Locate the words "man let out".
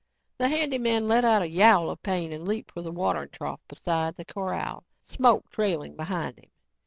0.79-1.43